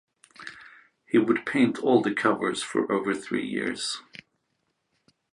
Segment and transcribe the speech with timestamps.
[1.05, 4.01] He would paint all the covers for over three years.